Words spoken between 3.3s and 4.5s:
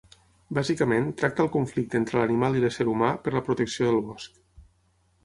la protecció del bosc.